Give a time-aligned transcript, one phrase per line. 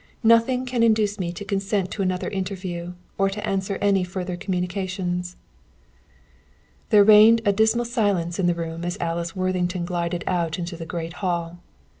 [0.23, 5.35] Nothing can induce me to consent to another interview, or to answer any further communications."
[6.89, 10.87] There reigned a dismal silence in the room as Alice Worthington glided out into the
[10.87, 11.59] great hall.